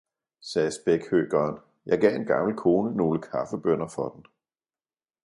[0.41, 4.25] sagde spækhøkeren, jeg gav en gammel kone nogle kaffebønner for den.